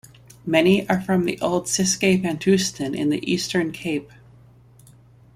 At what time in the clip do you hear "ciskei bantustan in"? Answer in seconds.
1.67-3.11